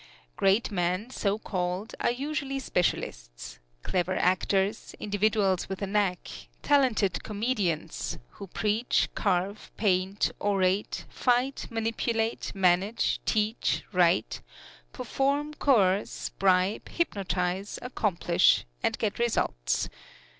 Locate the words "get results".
18.97-19.87